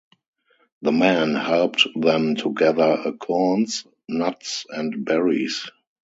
[0.81, 5.69] The men helped them to gather acorns, nuts, and berries.